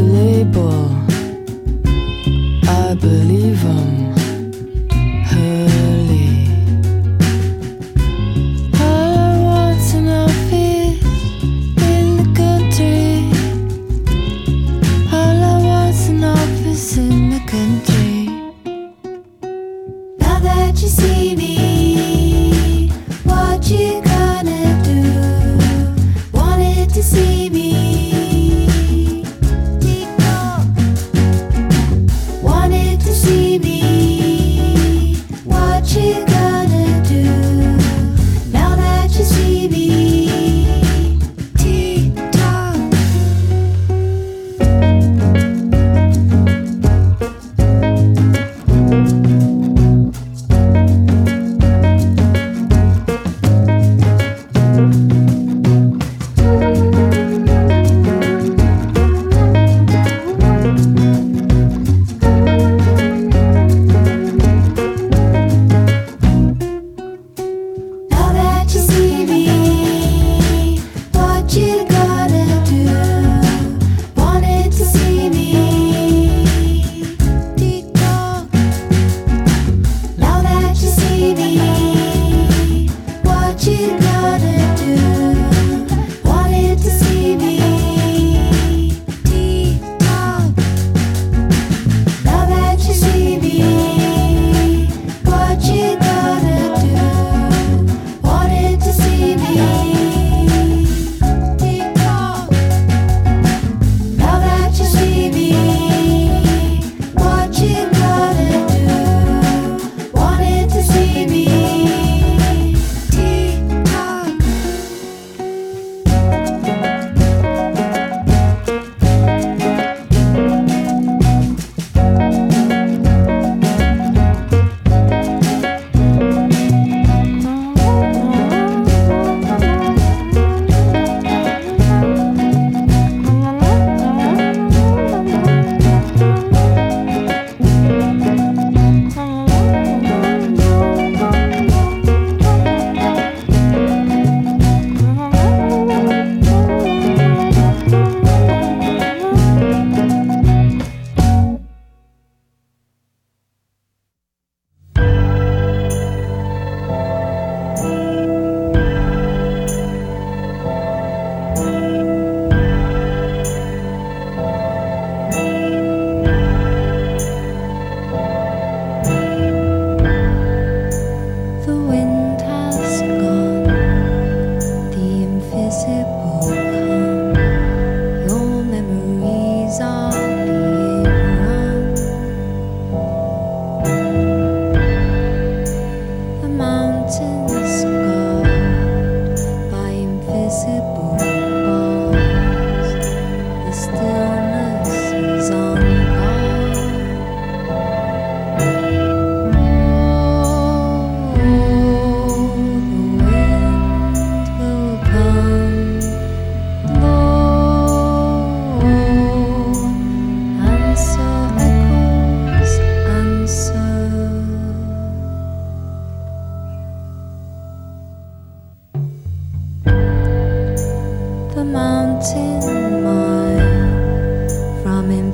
Rip 0.00 0.59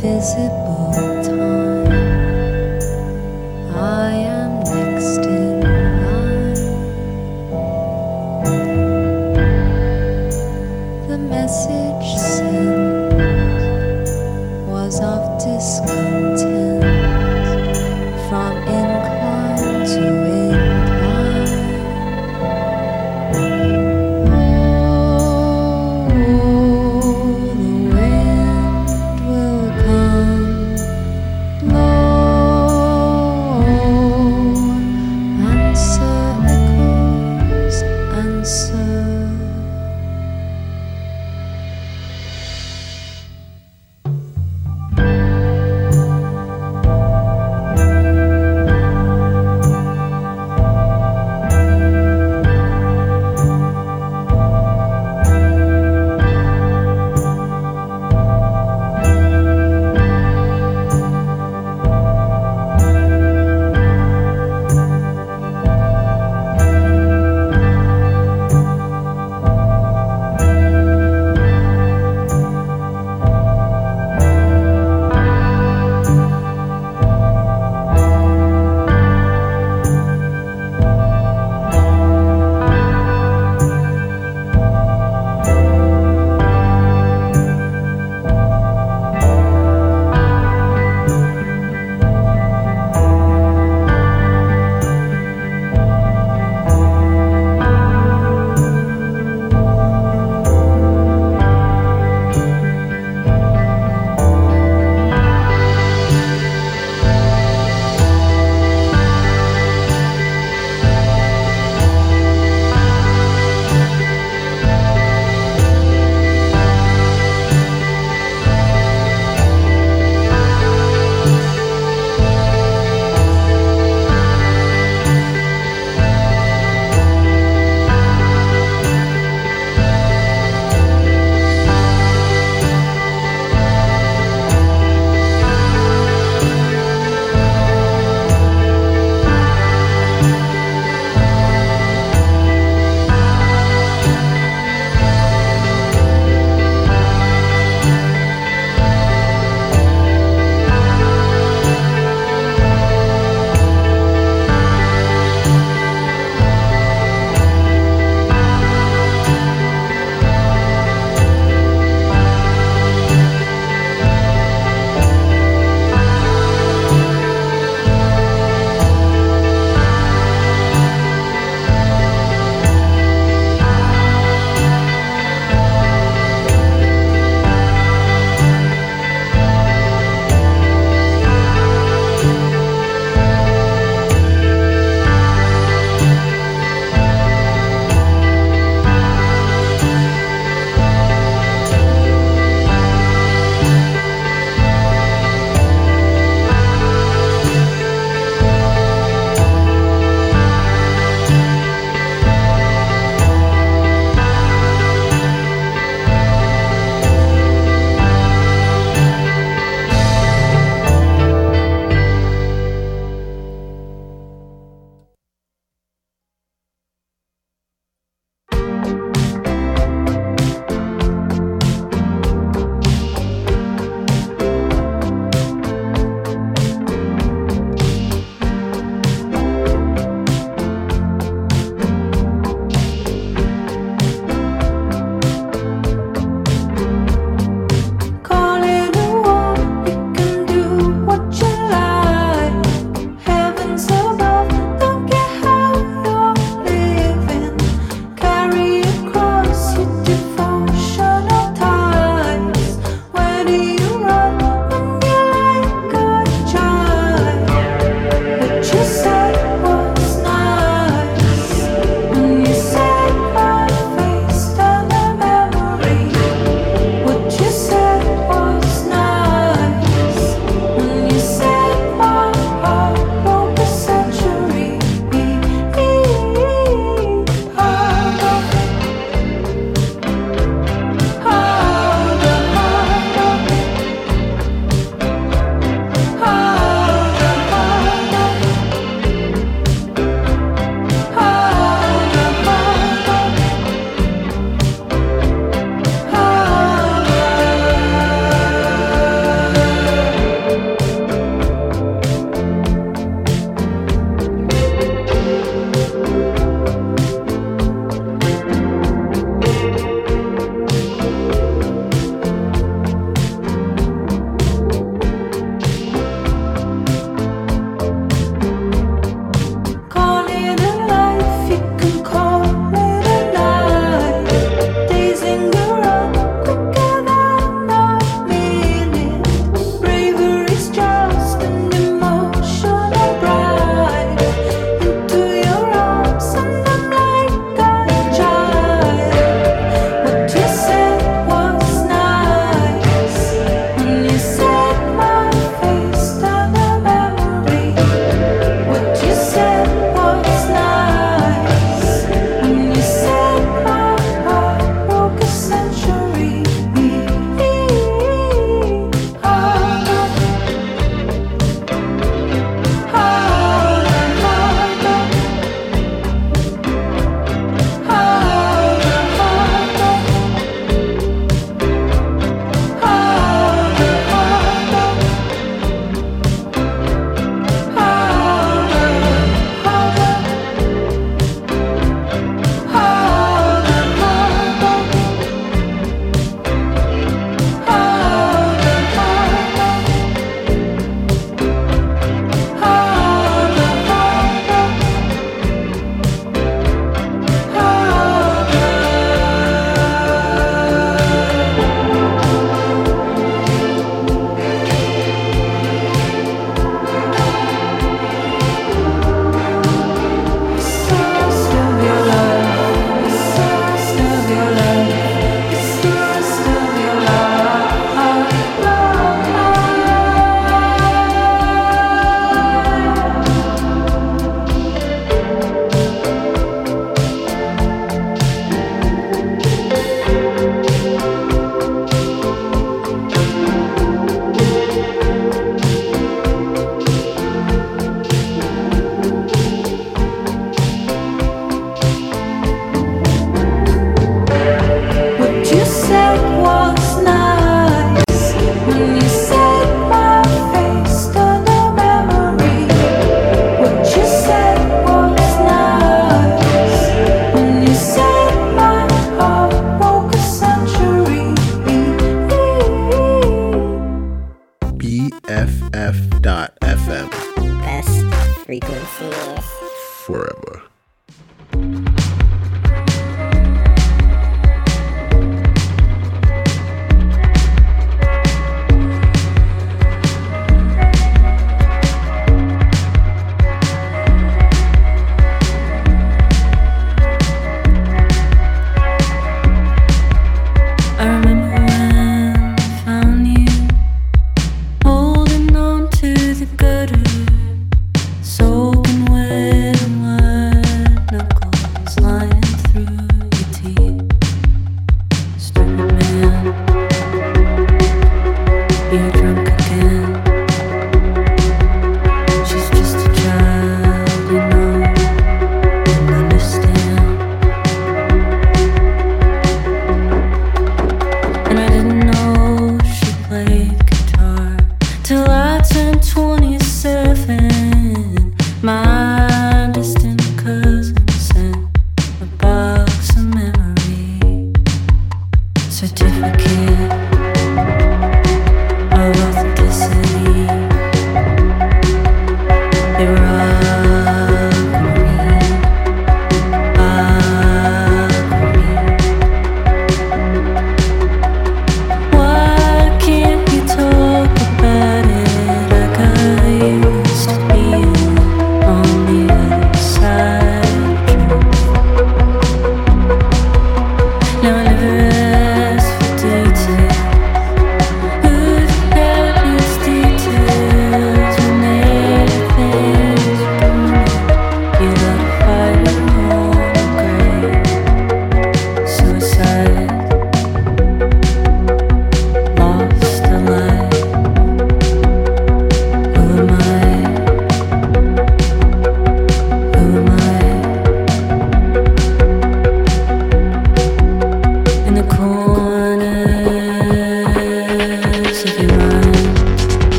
from 0.00 1.17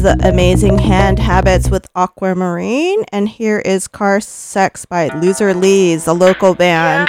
The 0.00 0.16
Amazing 0.26 0.78
Hand 0.78 1.18
Habits 1.18 1.68
with 1.68 1.86
Aquamarine, 1.94 3.04
and 3.12 3.28
here 3.28 3.58
is 3.58 3.86
Car 3.86 4.22
Sex 4.22 4.86
by 4.86 5.10
Loserlees, 5.10 6.08
a 6.08 6.12
local 6.14 6.54
band. 6.54 7.06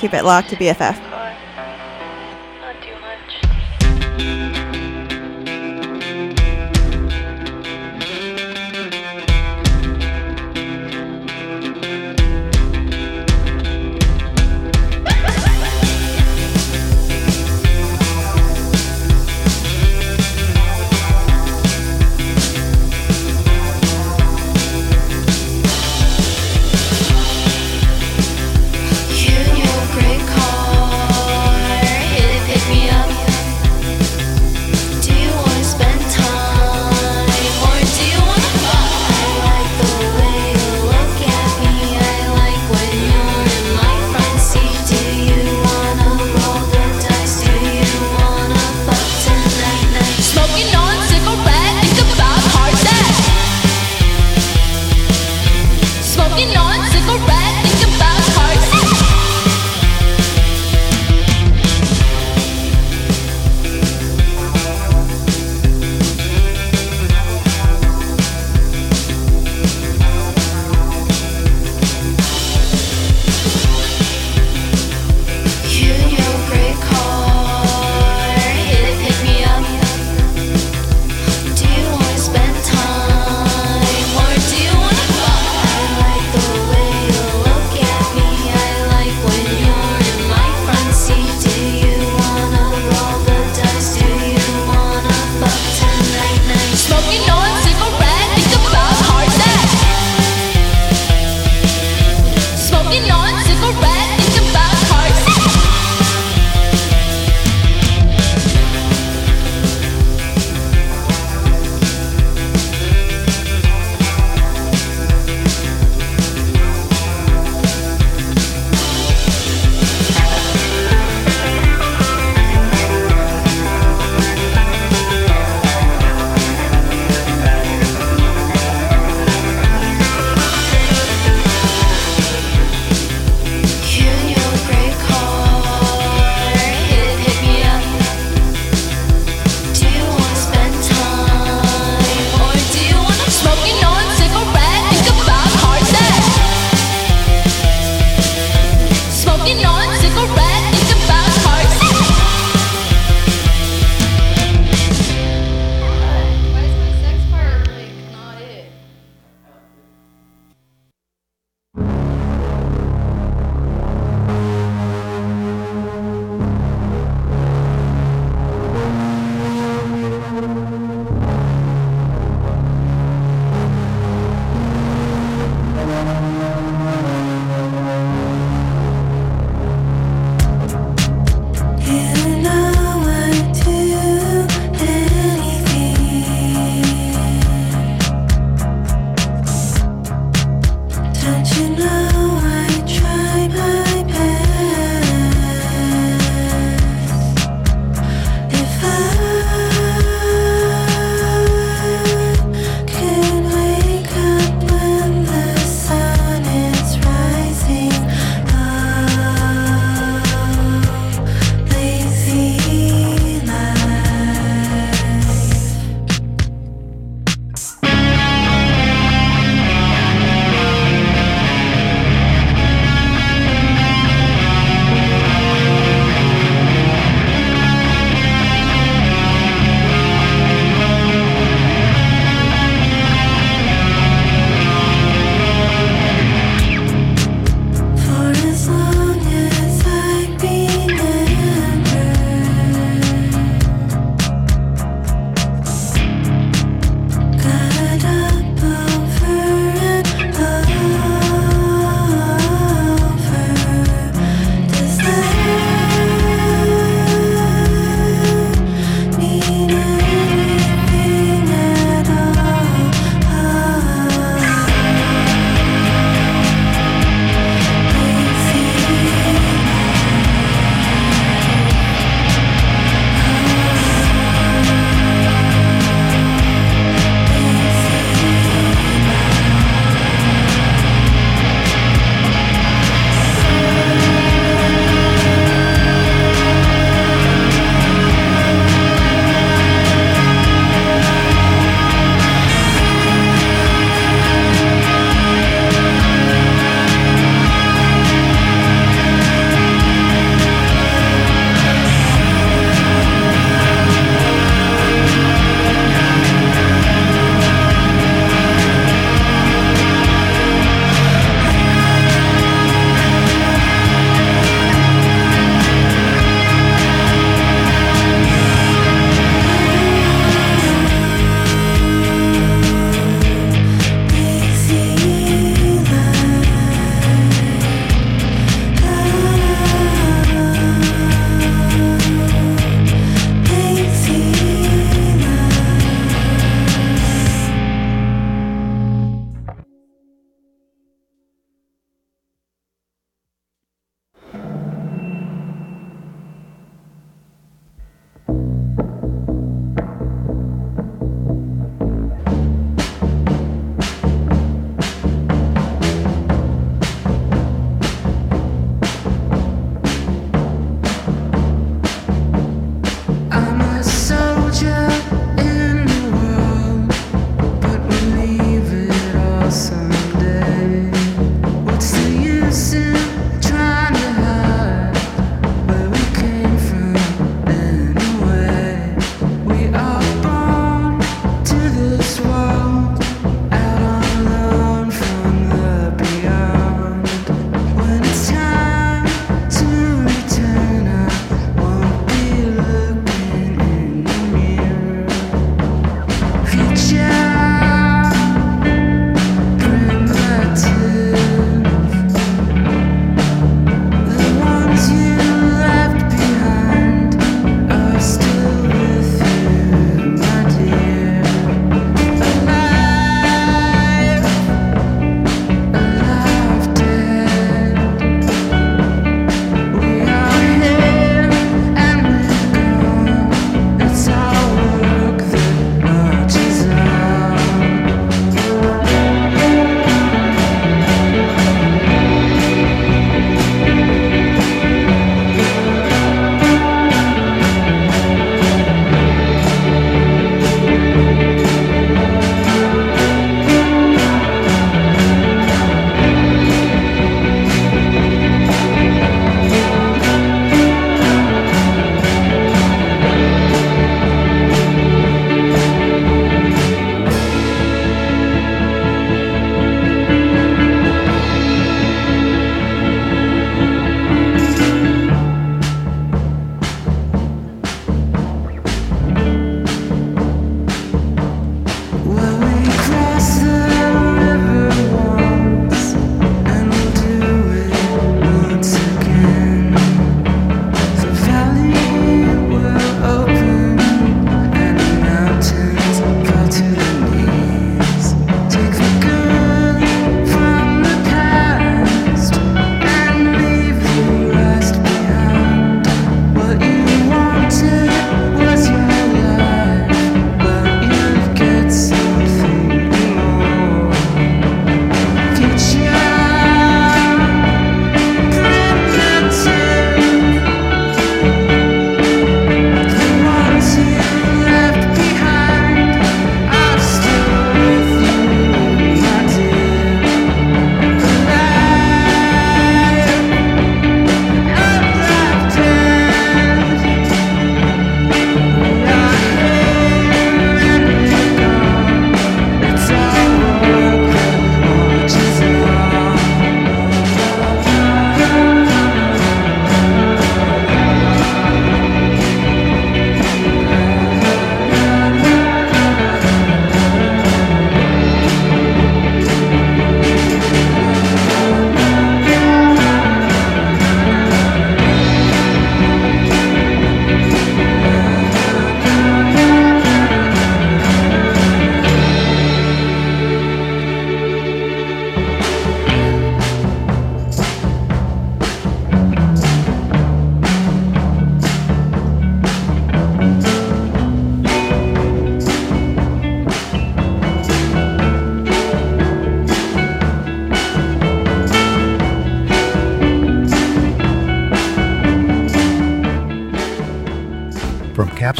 Keep 0.00 0.14
it 0.14 0.24
locked 0.24 0.48
to 0.48 0.56
BFF. 0.56 1.07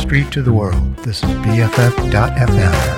Street 0.09 0.33
to 0.33 0.41
the 0.41 0.51
world. 0.51 0.97
This 1.05 1.23
is 1.23 1.29
BFF.FM. 1.29 2.98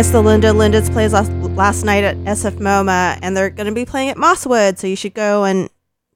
guess 0.00 0.12
the 0.12 0.22
Linda 0.22 0.48
Lindas 0.48 0.90
plays 0.90 1.12
last, 1.12 1.30
last 1.30 1.84
night 1.84 2.04
at 2.04 2.16
SF 2.20 2.52
MoMA, 2.52 3.18
and 3.20 3.36
they're 3.36 3.50
going 3.50 3.66
to 3.66 3.74
be 3.74 3.84
playing 3.84 4.08
at 4.08 4.16
Mosswood, 4.16 4.78
so 4.78 4.86
you 4.86 4.96
should 4.96 5.12
go 5.12 5.44
and 5.44 5.68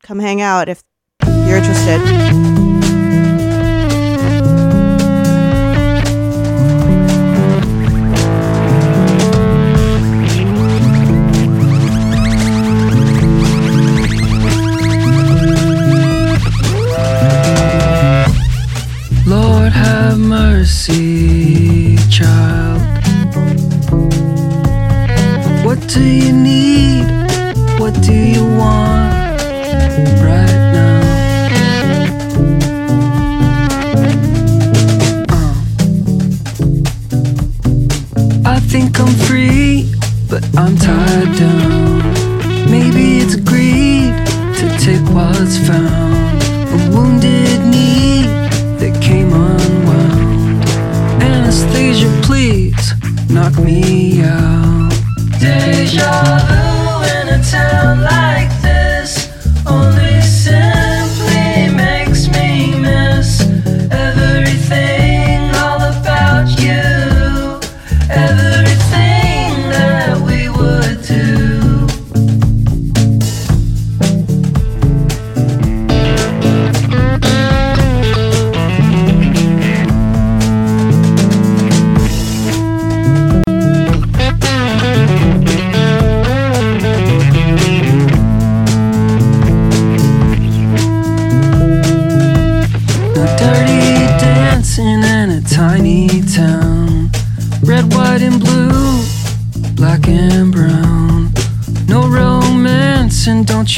come 0.03 0.21
hang 0.21 0.41
out 0.41 0.71
if 0.71 0.83
you're 1.27 1.59
interested. 1.59 2.54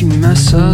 you 0.01 0.09
mess 0.09 0.53
up. 0.53 0.66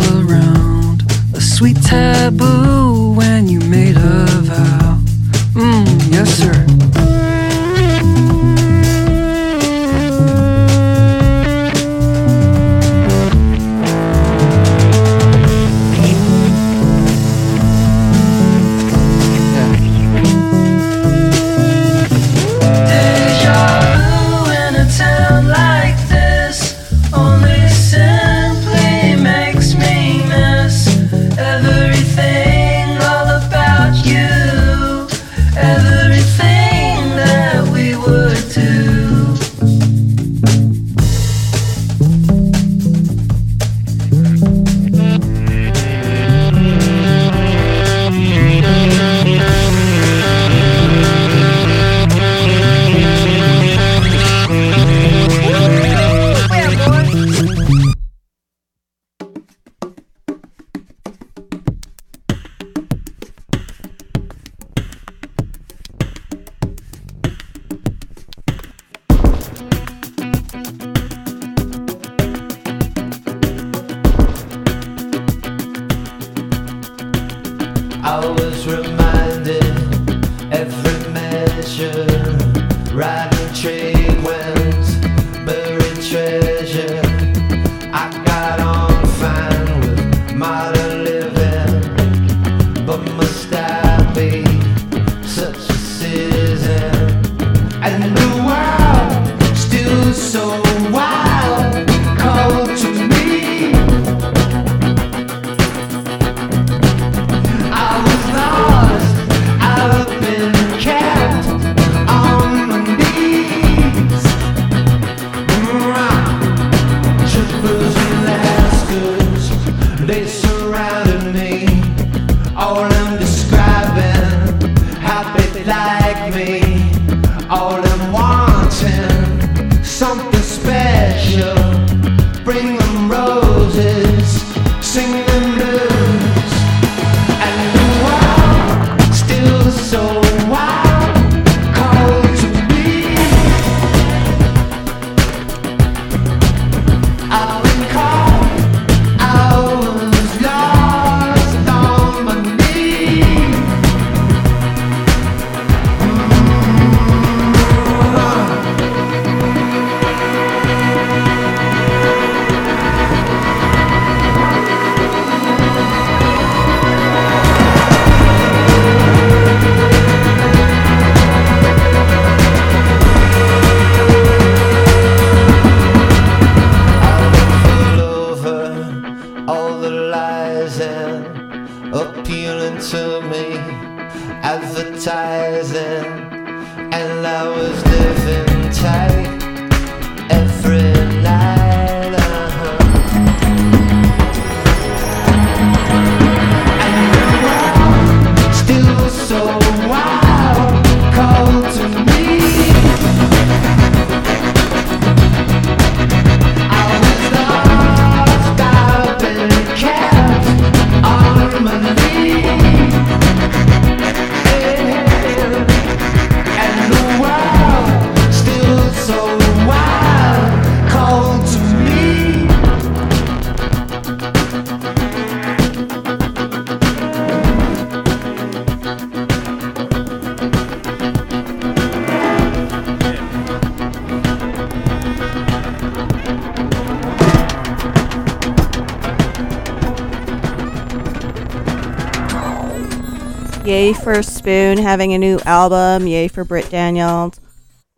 Yay 243.93 243.99
for 244.05 244.23
Spoon 244.23 244.79
having 244.79 245.13
a 245.13 245.19
new 245.19 245.39
album. 245.45 246.07
Yay 246.07 246.27
for 246.29 246.45
Britt 246.45 246.71
Daniels. 246.71 247.39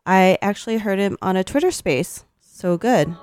I 0.05 0.39
actually 0.43 0.79
heard 0.79 0.99
him 0.99 1.17
on 1.23 1.37
a 1.37 1.45
Twitter 1.45 1.71
space. 1.71 2.25
So 2.41 2.77
good. 2.77 3.15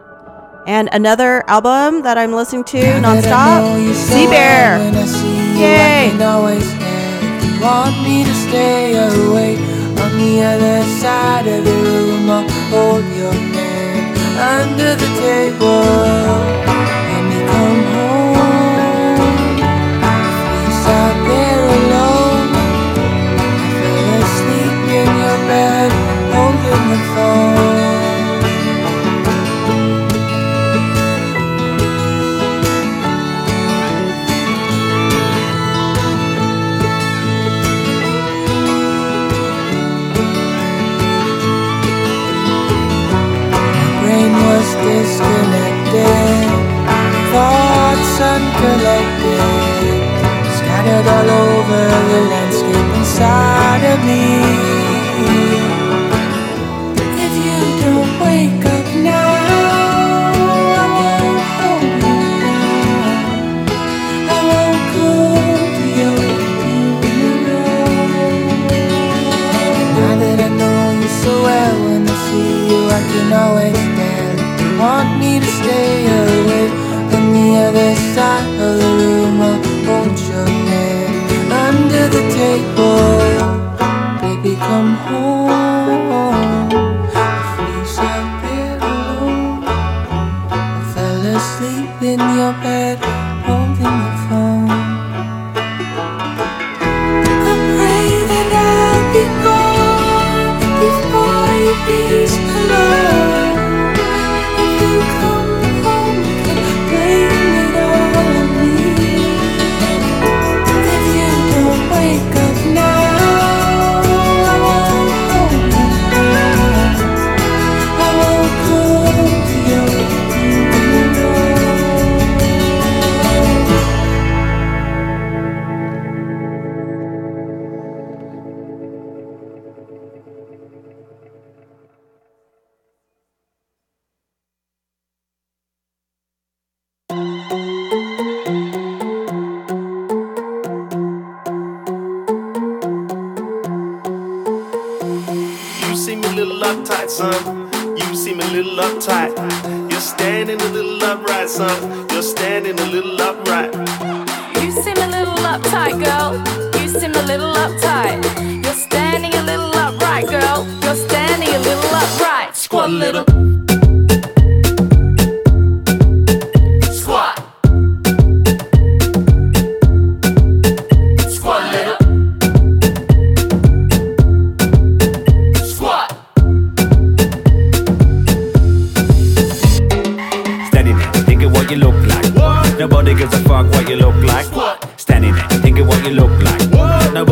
And 0.65 0.87
another 0.93 1.43
album 1.49 2.03
that 2.03 2.17
I'm 2.17 2.31
listening 2.31 2.63
to 2.65 2.81
now 3.01 3.15
nonstop, 3.15 3.93
Seabear. 3.93 4.79
Yay! 5.59 6.11
want 7.61 8.01
me 8.03 8.23
to 8.23 8.33
stay 8.33 8.93
away 8.95 9.57
on 10.01 10.17
the 10.17 10.41
other 10.41 10.83
side 11.01 11.47
of 11.47 11.65
the 11.65 11.71
room. 11.71 12.29
I'll 12.29 12.49
hold 12.69 13.03
your 13.17 13.33
hand 13.33 14.17
under 14.39 14.95
the 14.95 15.07
table. 15.19 16.60
all 51.07 51.29
over 51.29 51.81
the 52.11 52.21
landscape 52.29 52.95
inside 52.95 53.83
of 53.93 53.99
me. 54.05 55.50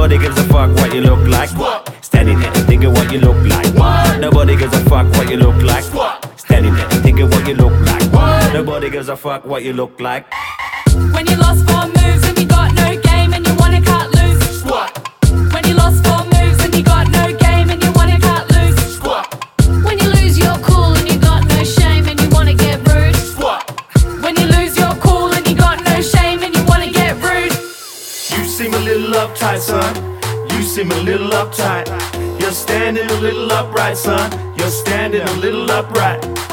Nobody 0.10 0.26
gives 0.26 0.40
a 0.40 0.44
fuck 0.46 0.76
what 0.76 0.92
you 0.92 1.02
look 1.02 1.28
like. 1.28 1.50
Standing 2.02 2.40
there 2.40 2.52
thinking 2.66 2.92
what 2.92 3.14
you 3.14 3.20
look 3.20 3.38
like. 3.48 3.68
What? 3.76 4.20
Nobody 4.20 4.58
gives 4.58 4.74
a 4.74 4.80
fuck 4.86 5.06
what 5.14 5.30
you 5.30 5.38
look 5.38 5.62
like. 5.62 5.84
What? 5.94 6.40
Standing 6.40 6.74
there 6.74 6.90
thinking 7.04 7.30
what 7.30 7.48
you 7.48 7.54
look 7.54 7.74
like. 7.86 8.12
What? 8.12 8.52
Nobody 8.52 8.90
gives 8.90 9.08
a 9.08 9.16
fuck 9.16 9.46
what 9.46 9.64
you 9.64 9.74
look 9.74 10.00
like. 10.00 10.26
When 11.14 11.28
you 11.28 11.36
lost 11.36 11.64
for 11.70 11.86
moves. 11.86 12.29
seem 30.80 30.92
a 30.92 31.02
little 31.02 31.30
uptight. 31.32 31.90
You're 32.40 32.52
standing 32.52 33.06
a 33.06 33.14
little 33.16 33.52
upright, 33.52 33.98
son. 33.98 34.32
You're 34.58 34.70
standing 34.70 35.22
a 35.22 35.34
little 35.34 35.70
upright. 35.70 36.49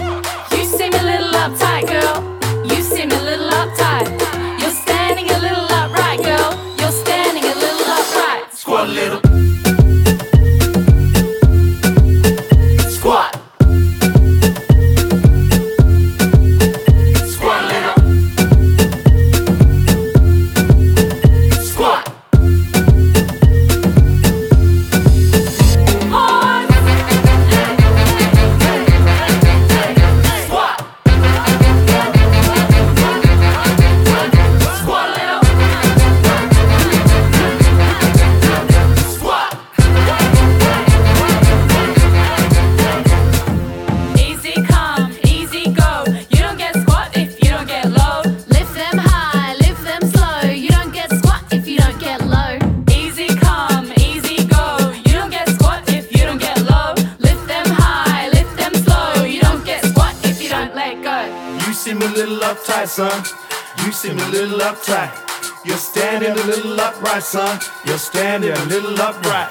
upright, 67.06 67.22
son. 67.22 67.60
You're 67.84 67.98
standing 67.98 68.50
a 68.50 68.64
little 68.64 69.00
upright. 69.00 69.50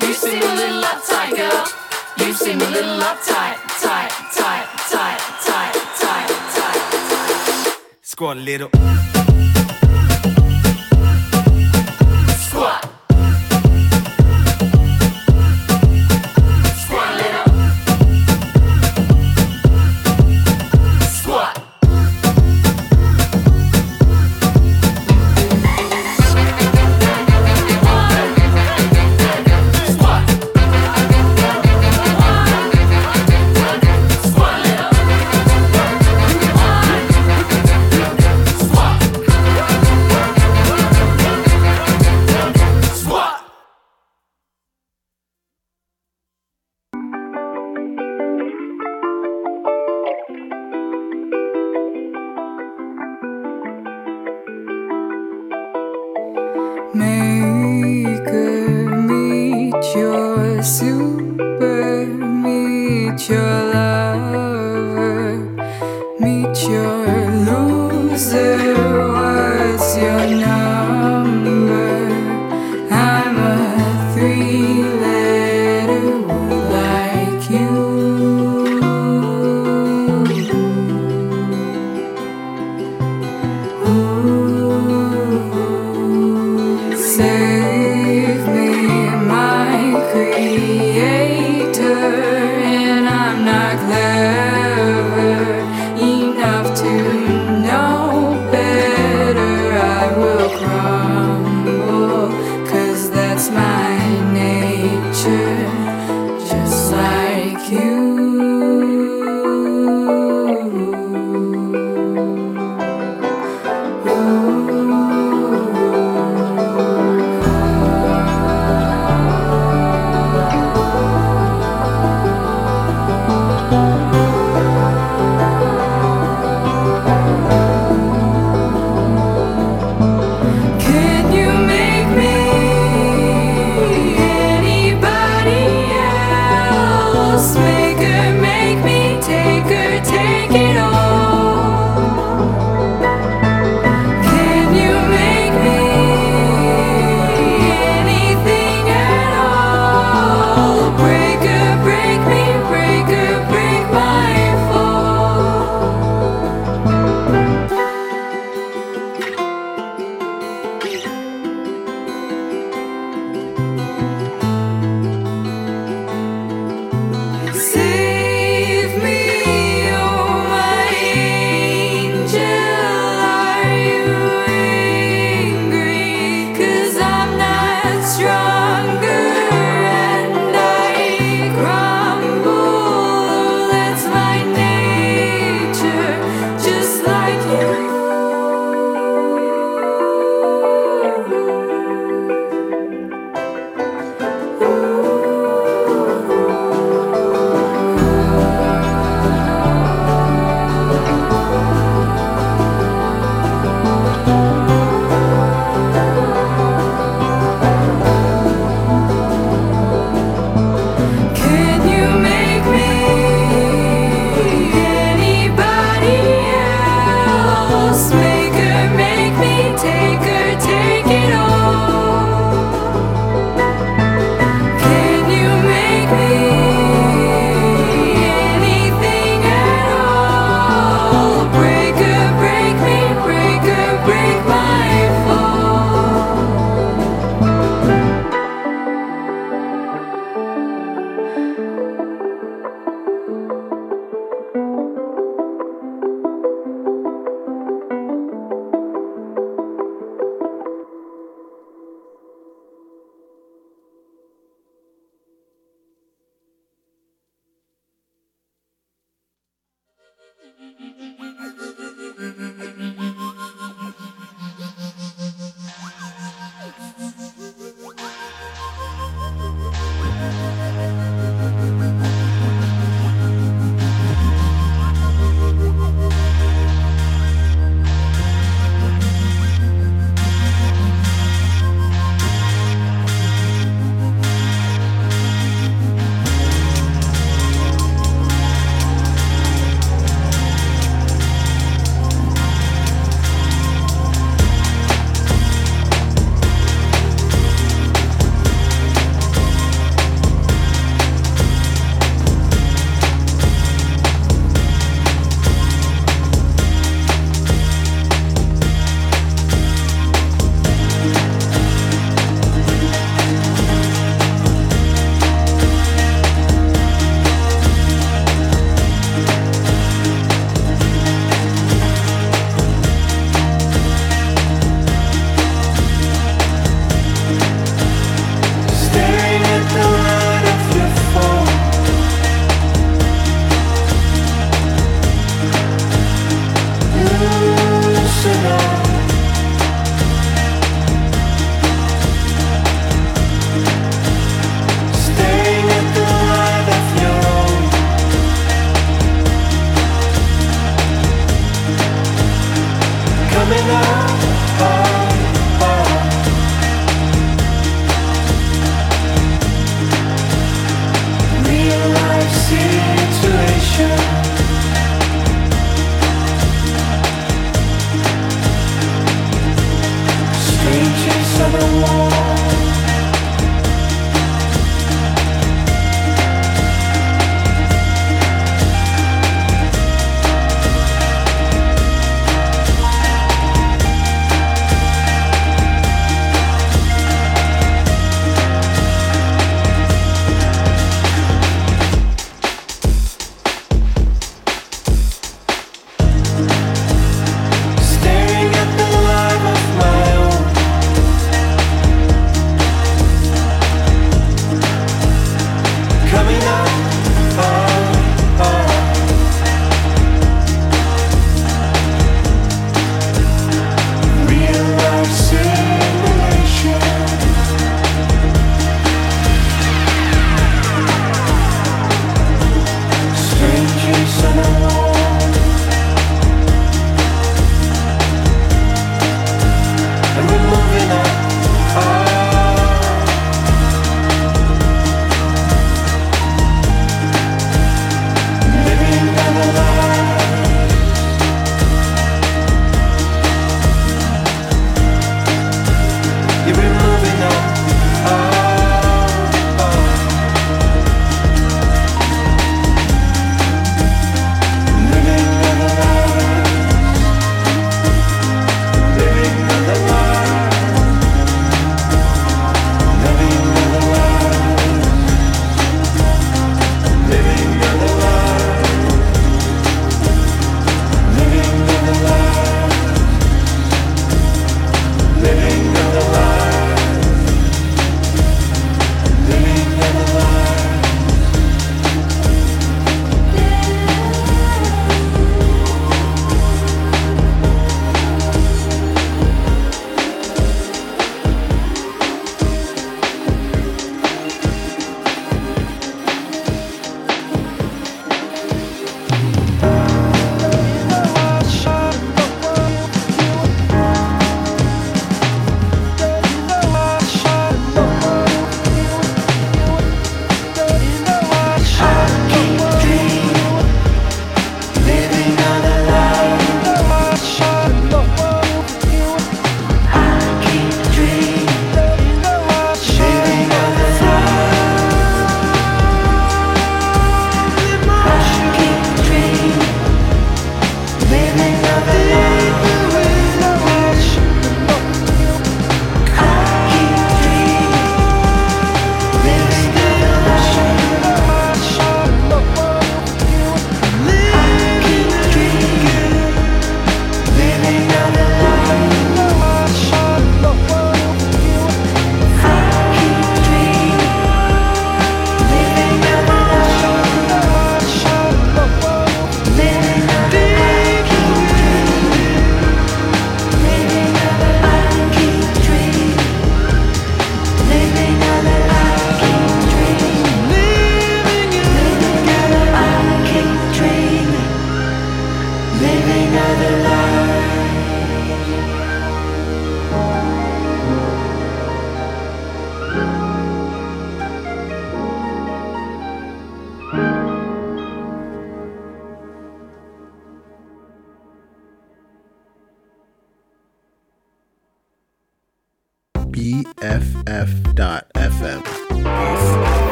You 0.00 0.12
seem 0.12 0.42
a 0.42 0.54
little 0.54 0.82
uptight, 0.82 1.36
girl. 1.36 1.66
You 2.18 2.32
seem 2.34 2.60
a 2.60 2.70
little 2.70 3.00
uptight, 3.00 3.56
tight, 3.80 4.10
tight, 4.32 4.66
tight, 4.90 5.18
tight, 5.46 5.74
tight, 6.00 6.28
tight. 6.54 7.78
Squat 8.02 8.36
a 8.36 8.40
little. 8.40 9.13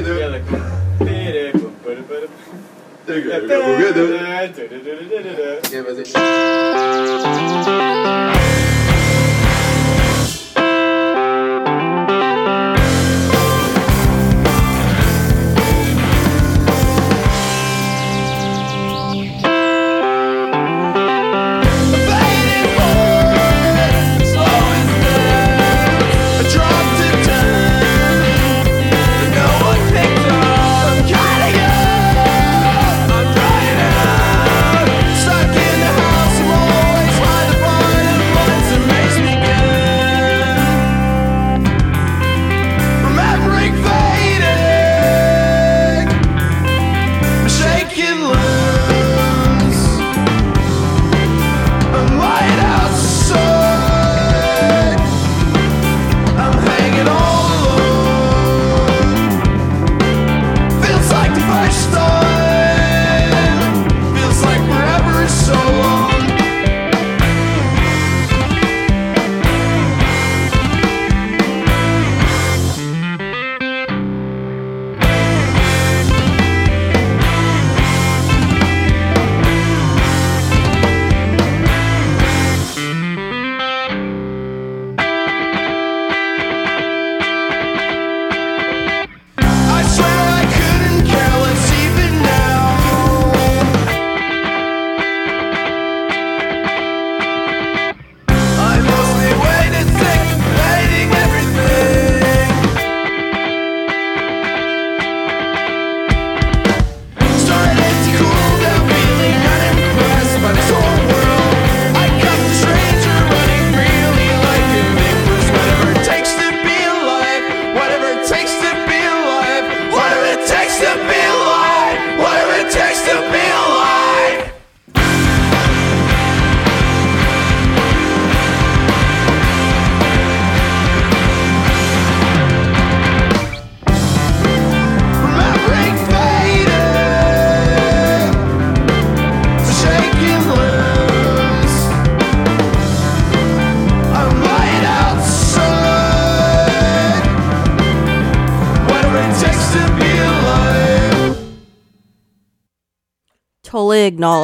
Stuck 0.00 0.08
in 0.08 0.32
the 0.32 0.40
house, 5.52 5.72
I'm 5.72 5.86
always 5.86 6.12
trying 6.12 8.34
to 8.34 8.49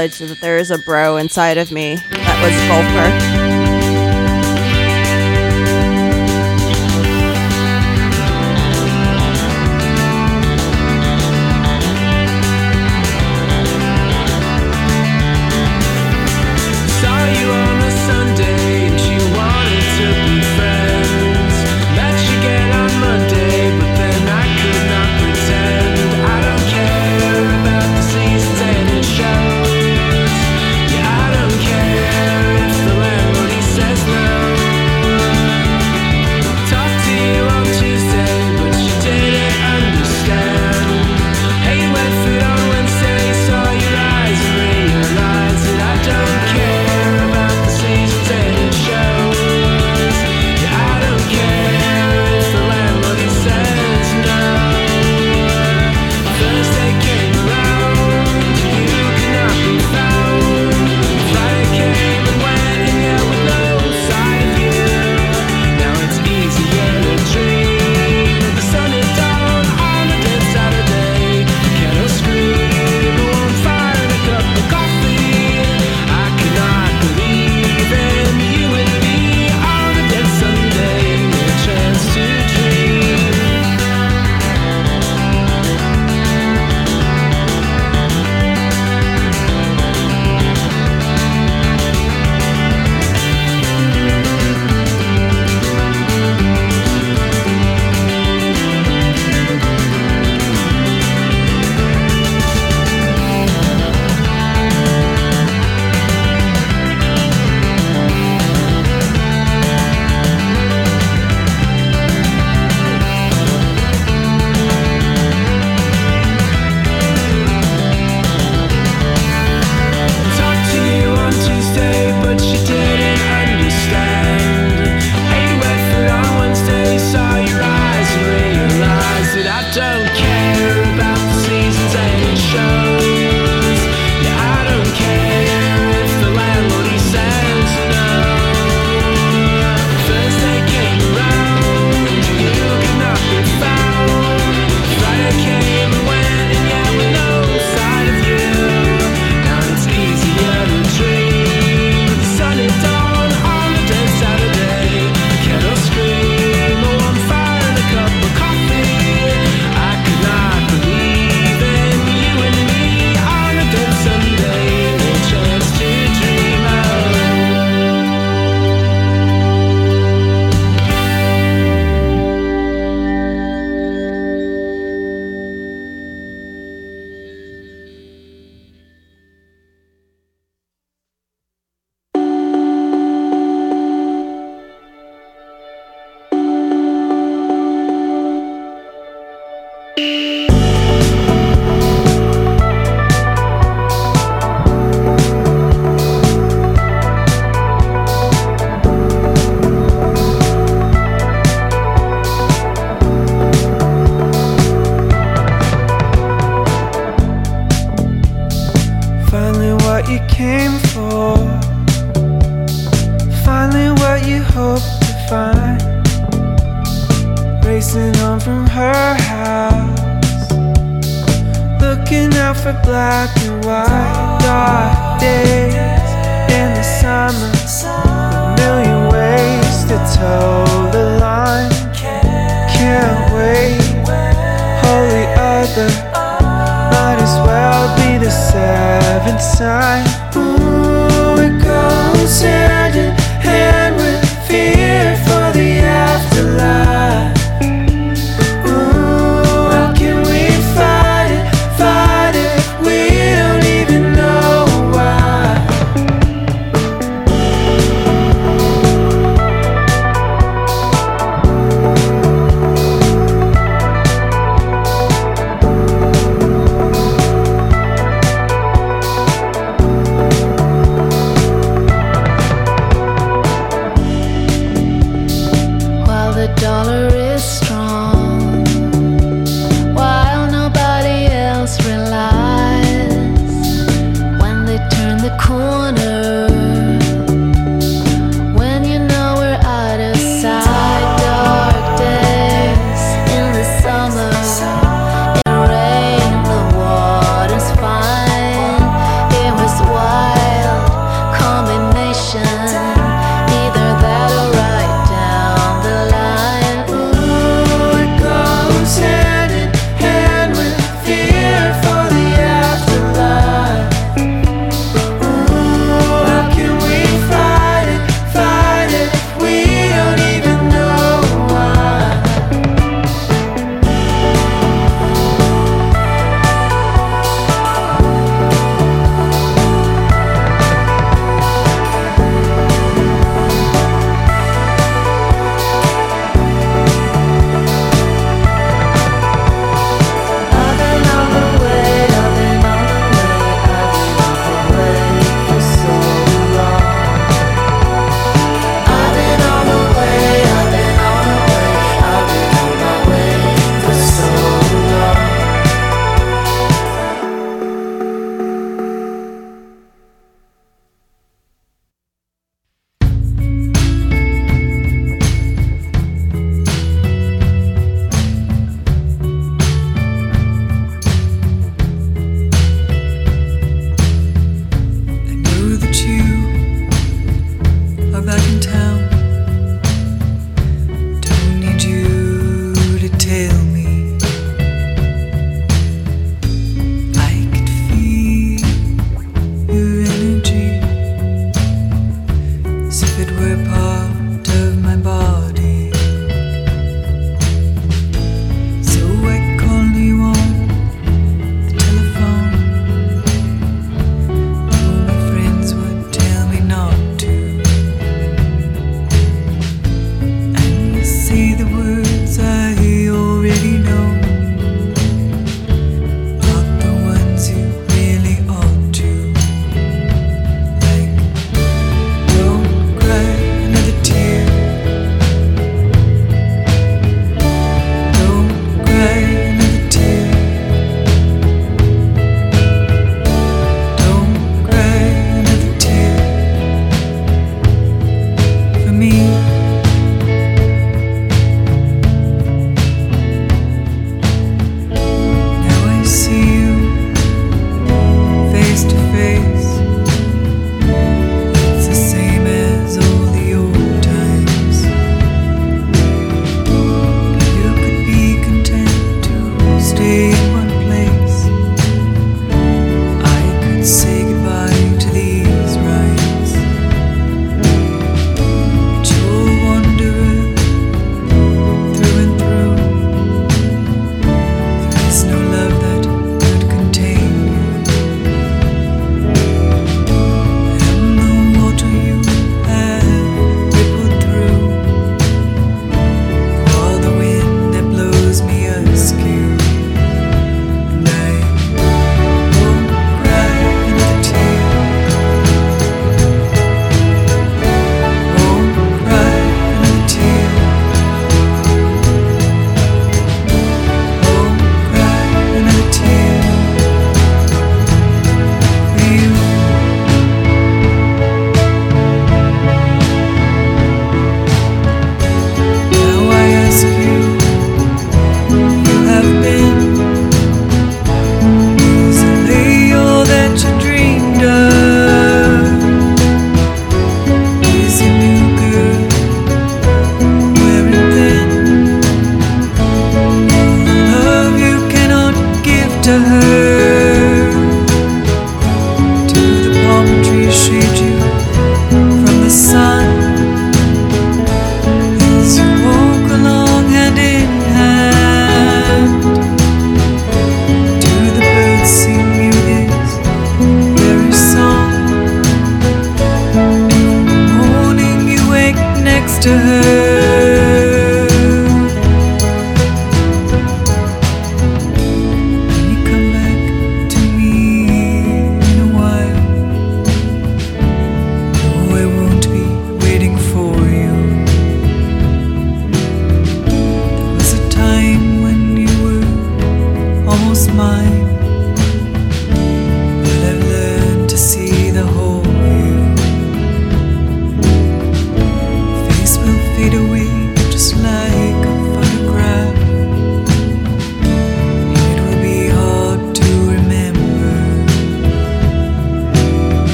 acknowledge 0.00 0.30
that 0.30 0.40
there 0.40 0.56
is 0.56 0.70
a 0.70 0.78
bro 0.78 1.16
inside 1.18 1.58
of 1.58 1.70
me 1.70 1.96
that 1.96 2.42
was 2.42 2.52
Gulper. 2.70 3.39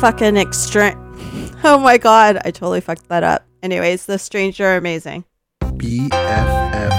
fucking 0.00 0.36
extreme! 0.36 1.04
Oh 1.64 1.76
my 1.76 1.98
god, 1.98 2.38
I 2.44 2.52
totally 2.52 2.80
fucked 2.80 3.08
that 3.08 3.24
up. 3.24 3.44
Anyways, 3.64 4.06
the 4.06 4.16
stranger 4.16 4.76
amazing. 4.76 5.24
BFF.F. 5.60 6.92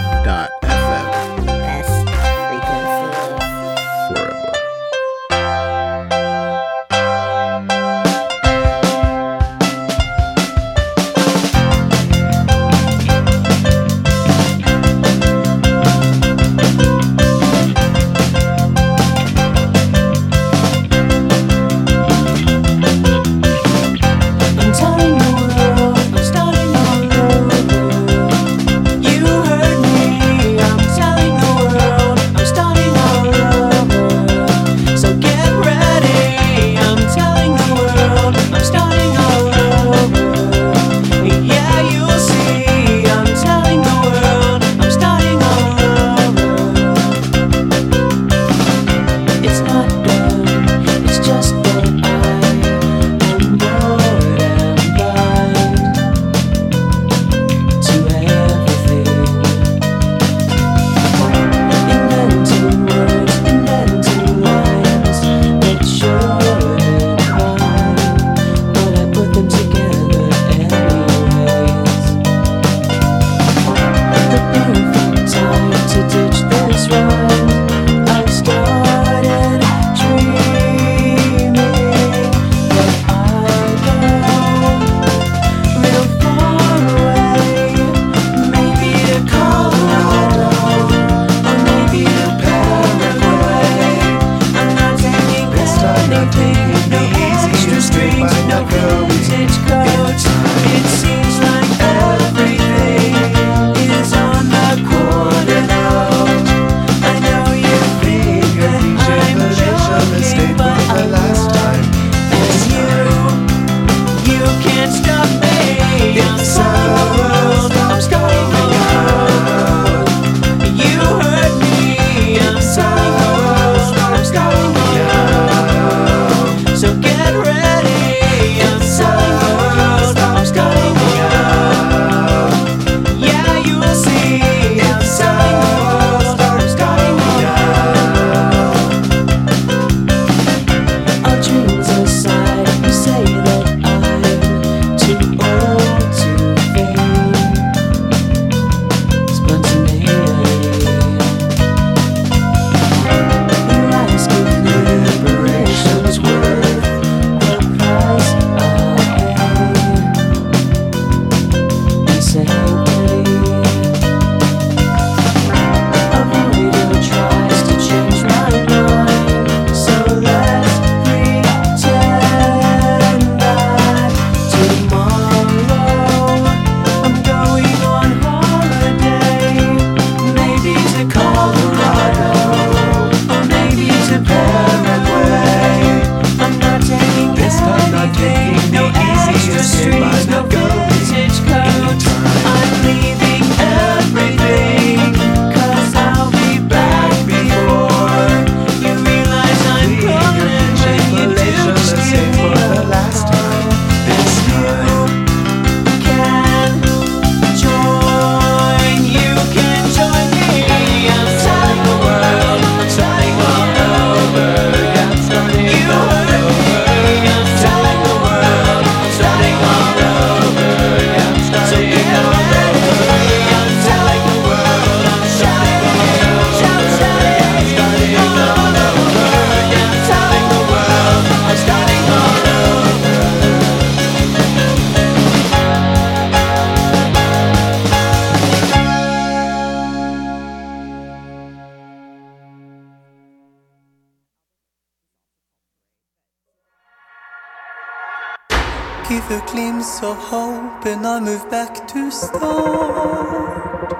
and 250.85 251.05
I 251.05 251.19
moved 251.19 251.49
back 251.49 251.87
to 251.89 252.11
start. 252.11 253.91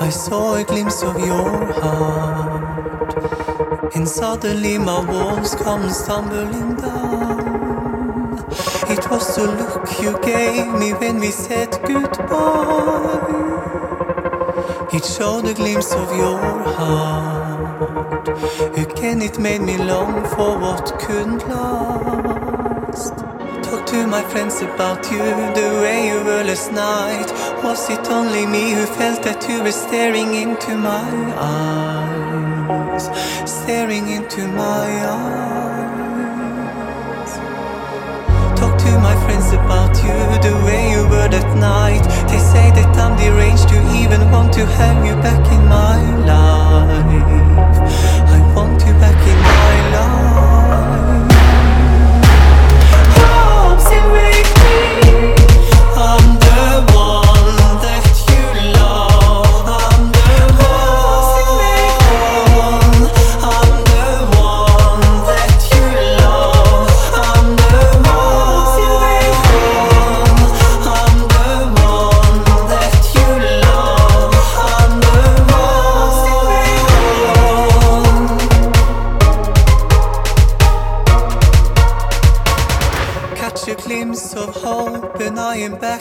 I 0.00 0.08
saw 0.10 0.54
a 0.54 0.64
glimpse 0.64 1.02
of 1.02 1.18
your 1.18 1.72
heart, 1.80 3.14
and 3.94 4.08
suddenly 4.08 4.78
my 4.78 5.00
walls 5.04 5.54
come 5.54 5.90
stumbling 5.90 6.76
down. 6.76 8.44
It 8.88 9.10
was 9.10 9.36
the 9.36 9.46
look 9.60 10.00
you 10.00 10.18
gave 10.20 10.66
me 10.78 10.92
when 10.92 11.20
we 11.20 11.30
said 11.30 11.70
goodbye. 11.86 13.20
It 14.92 15.04
showed 15.04 15.46
a 15.46 15.54
glimpse 15.54 15.92
of 15.92 16.16
your 16.16 16.38
heart. 16.78 18.28
Again, 18.78 19.22
it 19.22 19.38
made 19.38 19.62
me 19.62 19.76
long 19.78 20.24
for 20.34 20.58
what 20.58 20.98
couldn't 20.98 21.48
last 21.48 22.51
to 23.92 24.06
my 24.06 24.22
friends 24.22 24.62
about 24.62 25.04
you, 25.12 25.18
the 25.52 25.68
way 25.82 26.08
you 26.08 26.24
were 26.24 26.42
last 26.44 26.72
night. 26.72 27.28
Was 27.62 27.90
it 27.90 28.08
only 28.08 28.46
me 28.46 28.72
who 28.72 28.86
felt 28.86 29.22
that 29.22 29.46
you 29.46 29.62
were 29.62 29.78
staring 29.86 30.32
into 30.34 30.74
my 30.74 31.12
eyes? 31.36 33.04
Staring 33.44 34.08
into 34.08 34.48
my 34.48 34.88
eyes. 35.18 35.42
Talk 38.58 38.78
to 38.78 38.92
my 39.08 39.14
friends 39.24 39.52
about 39.52 39.94
you, 40.04 40.16
the 40.46 40.54
way 40.64 40.82
you 40.92 41.02
were 41.12 41.28
that 41.28 41.50
night. 41.58 42.04
They 42.30 42.40
say 42.52 42.70
that 42.78 42.96
I'm 42.96 43.14
deranged 43.18 43.68
to 43.68 43.78
even 44.00 44.30
want 44.30 44.54
to 44.54 44.64
have 44.64 45.04
you 45.04 45.16
back 45.26 45.44
in 45.52 45.62
my 45.68 46.00
life. 46.32 47.76
I 48.36 48.38
want 48.56 48.80
you 48.86 48.94
back 49.04 49.20
in 49.32 49.38
my 49.50 49.74
life. 49.96 50.51
Wake 55.10 55.41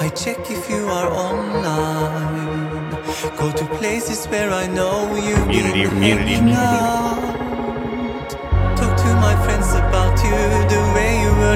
I 0.00 0.08
check 0.10 0.50
if 0.50 0.70
you 0.70 0.86
are 0.88 1.10
online. 1.10 2.90
Go 3.38 3.52
to 3.52 3.66
places 3.78 4.26
where 4.26 4.50
I 4.52 4.66
know 4.68 5.14
you 5.16 5.34
Community, 5.36 5.84
community, 5.88 6.36
community. 6.36 7.03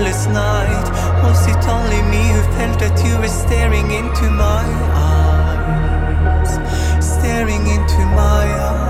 Last 0.01 0.29
night. 0.31 0.87
Was 1.23 1.47
it 1.47 1.69
only 1.69 2.03
me 2.11 2.23
who 2.33 2.43
felt 2.57 2.79
that 2.81 2.97
you 3.05 3.19
were 3.19 3.29
staring 3.29 3.91
into 3.91 4.31
my 4.31 4.65
eyes? 4.95 6.51
Staring 7.05 7.67
into 7.67 8.01
my 8.15 8.47
eyes. 8.71 8.89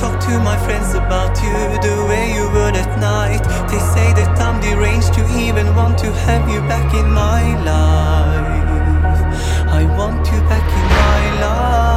Talk 0.00 0.20
to 0.26 0.38
my 0.40 0.56
friends 0.66 0.94
about 0.94 1.36
you 1.42 1.52
the 1.86 2.06
way 2.08 2.32
you 2.34 2.50
were 2.54 2.72
that 2.72 2.98
night. 3.00 3.42
They 3.70 3.80
say 3.94 4.12
that 4.18 4.38
I'm 4.40 4.60
deranged 4.60 5.14
to 5.14 5.22
even 5.38 5.74
want 5.74 5.98
to 5.98 6.12
have 6.26 6.48
you 6.48 6.60
back 6.72 6.94
in 6.94 7.10
my 7.10 7.42
life. 7.64 8.68
I 9.80 9.84
want 9.96 10.26
you 10.32 10.40
back 10.52 10.68
in 10.80 10.86
my 11.02 11.40
life. 11.40 11.87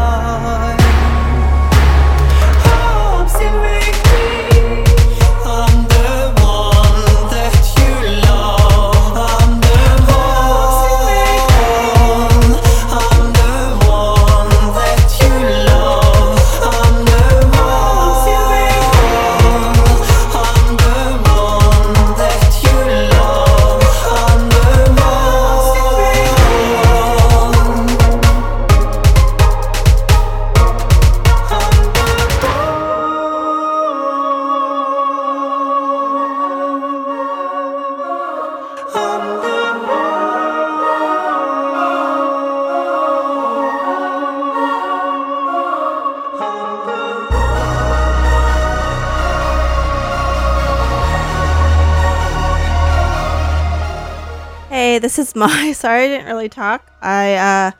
This 55.11 55.27
is 55.27 55.35
my. 55.35 55.71
Sorry 55.75 56.05
I 56.05 56.07
didn't 56.07 56.27
really 56.27 56.47
talk. 56.47 56.89
I 57.01 57.33
uh 57.35 57.71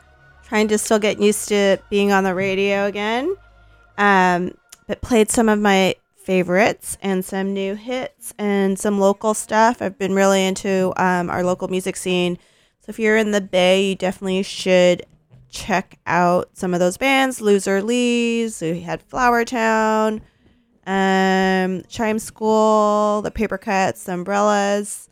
trying 0.44 0.68
to 0.68 0.76
still 0.76 0.98
get 0.98 1.18
used 1.18 1.48
to 1.48 1.78
being 1.88 2.12
on 2.12 2.24
the 2.24 2.34
radio 2.34 2.84
again. 2.84 3.34
Um 3.96 4.52
but 4.86 5.00
played 5.00 5.30
some 5.30 5.48
of 5.48 5.58
my 5.58 5.94
favorites 6.14 6.98
and 7.00 7.24
some 7.24 7.54
new 7.54 7.74
hits 7.74 8.34
and 8.38 8.78
some 8.78 9.00
local 9.00 9.32
stuff. 9.32 9.80
I've 9.80 9.98
been 9.98 10.12
really 10.12 10.44
into 10.44 10.92
um 10.98 11.30
our 11.30 11.42
local 11.42 11.68
music 11.68 11.96
scene. 11.96 12.36
So 12.80 12.90
if 12.90 12.98
you're 12.98 13.16
in 13.16 13.30
the 13.30 13.40
Bay, 13.40 13.88
you 13.88 13.94
definitely 13.94 14.42
should 14.42 15.06
check 15.48 15.98
out 16.06 16.50
some 16.52 16.74
of 16.74 16.80
those 16.80 16.98
bands. 16.98 17.40
Loserlees, 17.40 18.60
we 18.60 18.82
had 18.82 19.00
Flower 19.00 19.46
Town, 19.46 20.20
um, 20.86 21.82
Chime 21.88 22.18
School, 22.18 23.22
the 23.22 23.30
Papercuts, 23.30 24.04
the 24.04 24.12
Umbrellas. 24.12 25.08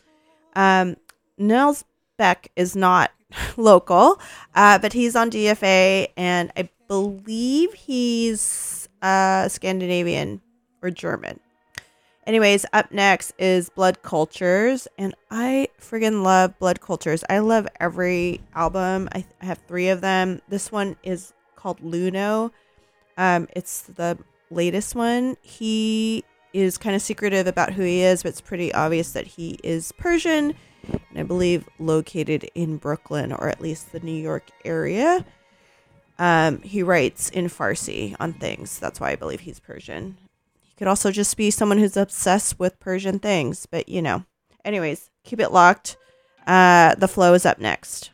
Um, 0.55 0.97
Nels 1.38 1.84
Beck 2.20 2.52
is 2.55 2.76
not 2.76 3.12
local, 3.56 4.20
uh, 4.55 4.78
but 4.78 4.92
he's 4.92 5.16
on 5.16 5.30
DFA, 5.30 6.09
and 6.18 6.52
I 6.55 6.68
believe 6.86 7.72
he's 7.72 8.90
uh, 9.01 9.48
Scandinavian 9.48 10.42
or 10.82 10.90
German. 10.90 11.40
Anyways, 12.26 12.66
up 12.74 12.92
next 12.92 13.32
is 13.38 13.70
Blood 13.70 14.02
Cultures, 14.02 14.86
and 14.98 15.14
I 15.30 15.68
friggin' 15.80 16.22
love 16.22 16.59
Blood 16.59 16.82
Cultures. 16.82 17.24
I 17.30 17.38
love 17.38 17.66
every 17.80 18.42
album. 18.55 19.09
I, 19.12 19.24
I 19.40 19.47
have 19.47 19.60
three 19.66 19.88
of 19.88 20.02
them. 20.02 20.42
This 20.47 20.70
one 20.70 20.97
is 21.02 21.32
called 21.56 21.80
Luno. 21.80 22.51
Um, 23.16 23.48
it's 23.56 23.80
the 23.80 24.18
latest 24.51 24.94
one. 24.94 25.38
He 25.40 26.22
is 26.52 26.76
kind 26.76 26.94
of 26.94 27.01
secretive 27.01 27.47
about 27.47 27.72
who 27.72 27.82
he 27.82 28.02
is, 28.02 28.22
but 28.24 28.28
it's 28.28 28.42
pretty 28.42 28.74
obvious 28.74 29.12
that 29.12 29.26
he 29.26 29.59
is 29.64 29.90
Persian, 29.92 30.55
and 30.92 31.18
I 31.18 31.22
believe 31.22 31.68
located 31.78 32.48
in 32.54 32.76
Brooklyn 32.76 33.32
or 33.32 33.48
at 33.48 33.60
least 33.60 33.92
the 33.92 34.00
New 34.00 34.20
York 34.20 34.50
area. 34.64 35.24
Um, 36.18 36.60
he 36.62 36.82
writes 36.82 37.30
in 37.30 37.46
Farsi 37.46 38.14
on 38.20 38.34
things. 38.34 38.78
That's 38.78 39.00
why 39.00 39.10
I 39.10 39.16
believe 39.16 39.40
he's 39.40 39.58
Persian. 39.58 40.18
He 40.60 40.74
could 40.76 40.88
also 40.88 41.10
just 41.10 41.36
be 41.36 41.50
someone 41.50 41.78
who's 41.78 41.96
obsessed 41.96 42.58
with 42.58 42.80
Persian 42.80 43.18
things, 43.18 43.66
but 43.66 43.88
you 43.88 44.02
know. 44.02 44.24
Anyways, 44.64 45.10
keep 45.24 45.40
it 45.40 45.52
locked. 45.52 45.96
Uh, 46.46 46.94
the 46.96 47.08
flow 47.08 47.32
is 47.34 47.46
up 47.46 47.58
next. 47.58 48.10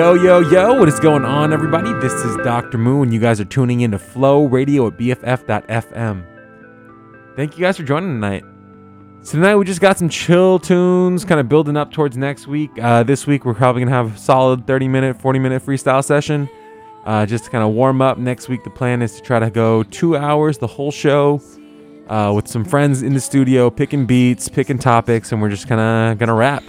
Yo, 0.00 0.14
yo, 0.14 0.38
yo, 0.38 0.72
what 0.72 0.88
is 0.88 0.98
going 0.98 1.26
on, 1.26 1.52
everybody? 1.52 1.92
This 2.00 2.14
is 2.14 2.34
Dr. 2.38 2.78
Moo, 2.78 3.02
and 3.02 3.12
you 3.12 3.20
guys 3.20 3.38
are 3.38 3.44
tuning 3.44 3.82
in 3.82 3.90
to 3.90 3.98
Flow 3.98 4.46
Radio 4.46 4.86
at 4.86 4.96
BFF.FM. 4.96 6.24
Thank 7.36 7.58
you 7.58 7.60
guys 7.60 7.76
for 7.76 7.82
joining 7.82 8.08
tonight. 8.08 8.42
So, 9.20 9.32
tonight 9.32 9.56
we 9.56 9.66
just 9.66 9.82
got 9.82 9.98
some 9.98 10.08
chill 10.08 10.58
tunes, 10.58 11.26
kind 11.26 11.38
of 11.38 11.50
building 11.50 11.76
up 11.76 11.92
towards 11.92 12.16
next 12.16 12.46
week. 12.46 12.70
Uh, 12.80 13.02
this 13.02 13.26
week 13.26 13.44
we're 13.44 13.52
probably 13.52 13.84
to 13.84 13.90
have 13.90 14.14
a 14.14 14.18
solid 14.18 14.66
30 14.66 14.88
minute, 14.88 15.20
40 15.20 15.38
minute 15.38 15.62
freestyle 15.62 16.02
session 16.02 16.48
uh, 17.04 17.26
just 17.26 17.44
to 17.44 17.50
kind 17.50 17.62
of 17.62 17.74
warm 17.74 18.00
up. 18.00 18.16
Next 18.16 18.48
week, 18.48 18.64
the 18.64 18.70
plan 18.70 19.02
is 19.02 19.16
to 19.16 19.20
try 19.20 19.38
to 19.38 19.50
go 19.50 19.82
two 19.82 20.16
hours, 20.16 20.56
the 20.56 20.66
whole 20.66 20.90
show, 20.90 21.42
uh, 22.08 22.32
with 22.34 22.48
some 22.48 22.64
friends 22.64 23.02
in 23.02 23.12
the 23.12 23.20
studio, 23.20 23.68
picking 23.68 24.06
beats, 24.06 24.48
picking 24.48 24.78
topics, 24.78 25.30
and 25.30 25.42
we're 25.42 25.50
just 25.50 25.68
kind 25.68 25.78
of 26.18 26.26
to 26.26 26.32
rap. 26.32 26.62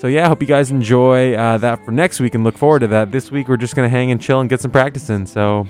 So 0.00 0.06
yeah, 0.06 0.24
I 0.24 0.28
hope 0.28 0.40
you 0.40 0.48
guys 0.48 0.70
enjoy 0.70 1.34
uh, 1.34 1.58
that 1.58 1.84
for 1.84 1.90
next 1.90 2.20
week 2.20 2.34
and 2.34 2.42
look 2.42 2.56
forward 2.56 2.78
to 2.78 2.86
that. 2.86 3.12
This 3.12 3.30
week 3.30 3.48
we're 3.48 3.58
just 3.58 3.76
gonna 3.76 3.90
hang 3.90 4.10
and 4.10 4.18
chill 4.18 4.40
and 4.40 4.48
get 4.48 4.62
some 4.62 4.70
practice 4.70 5.10
in. 5.10 5.26
So 5.26 5.66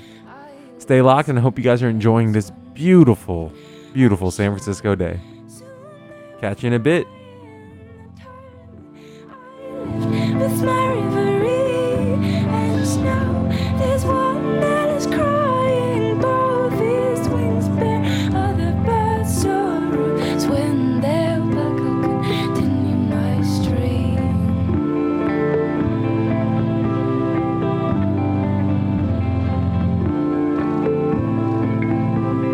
stay 0.78 1.02
locked 1.02 1.28
and 1.28 1.36
I 1.36 1.43
hope 1.43 1.59
you 1.59 1.65
guys 1.65 1.82
are 1.82 1.89
enjoying 1.89 2.31
this 2.31 2.52
beautiful, 2.73 3.52
beautiful 3.93 4.31
San 4.31 4.52
Francisco 4.52 4.94
day. 4.94 5.19
Catch 6.40 6.62
you 6.62 6.69
in 6.69 6.74
a 6.74 6.78
bit. 6.78 7.09